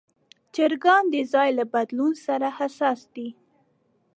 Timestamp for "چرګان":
0.55-1.03